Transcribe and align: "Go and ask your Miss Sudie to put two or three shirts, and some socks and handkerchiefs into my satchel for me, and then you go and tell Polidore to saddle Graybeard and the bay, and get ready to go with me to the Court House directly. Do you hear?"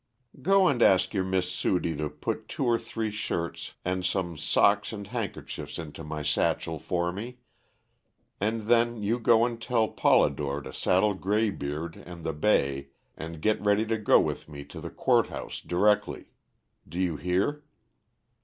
"Go 0.41 0.67
and 0.67 0.81
ask 0.81 1.13
your 1.13 1.23
Miss 1.23 1.51
Sudie 1.51 1.95
to 1.97 2.09
put 2.09 2.47
two 2.47 2.65
or 2.65 2.79
three 2.79 3.11
shirts, 3.11 3.75
and 3.85 4.03
some 4.03 4.35
socks 4.35 4.91
and 4.91 5.05
handkerchiefs 5.05 5.77
into 5.77 6.03
my 6.03 6.23
satchel 6.23 6.79
for 6.79 7.11
me, 7.11 7.37
and 8.39 8.63
then 8.63 9.03
you 9.03 9.19
go 9.19 9.45
and 9.45 9.61
tell 9.61 9.87
Polidore 9.89 10.63
to 10.63 10.73
saddle 10.73 11.13
Graybeard 11.13 11.97
and 11.97 12.23
the 12.23 12.33
bay, 12.33 12.87
and 13.15 13.43
get 13.43 13.61
ready 13.61 13.85
to 13.85 13.97
go 13.99 14.19
with 14.19 14.49
me 14.49 14.63
to 14.65 14.81
the 14.81 14.89
Court 14.89 15.27
House 15.27 15.59
directly. 15.61 16.31
Do 16.89 16.97
you 16.97 17.17
hear?" 17.17 17.63